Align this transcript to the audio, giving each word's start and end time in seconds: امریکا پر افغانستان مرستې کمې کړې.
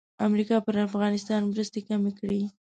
امریکا 0.27 0.57
پر 0.65 0.75
افغانستان 0.87 1.41
مرستې 1.51 1.79
کمې 1.87 2.11
کړې. 2.19 2.41